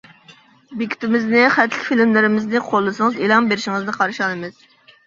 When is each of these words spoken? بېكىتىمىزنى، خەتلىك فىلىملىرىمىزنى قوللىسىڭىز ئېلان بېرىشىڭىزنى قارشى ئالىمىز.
بېكىتىمىزنى، 0.79 1.43
خەتلىك 1.57 1.85
فىلىملىرىمىزنى 1.91 2.65
قوللىسىڭىز 2.71 3.21
ئېلان 3.23 3.53
بېرىشىڭىزنى 3.55 3.99
قارشى 4.01 4.27
ئالىمىز. 4.31 4.63